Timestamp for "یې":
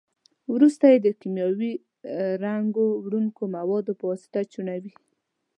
0.91-0.97